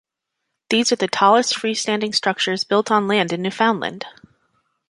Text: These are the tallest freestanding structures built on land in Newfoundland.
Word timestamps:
These 0.71 0.91
are 0.91 0.95
the 0.95 1.07
tallest 1.07 1.53
freestanding 1.53 2.15
structures 2.15 2.63
built 2.63 2.89
on 2.89 3.07
land 3.07 3.31
in 3.33 3.43
Newfoundland. 3.43 4.07